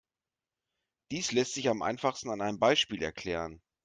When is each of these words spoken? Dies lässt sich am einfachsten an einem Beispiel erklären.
Dies 1.11 1.31
lässt 1.31 1.53
sich 1.53 1.69
am 1.69 1.83
einfachsten 1.83 2.31
an 2.31 2.41
einem 2.41 2.57
Beispiel 2.57 3.03
erklären. 3.03 3.61